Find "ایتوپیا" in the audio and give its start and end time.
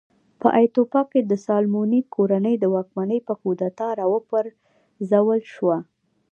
0.59-1.01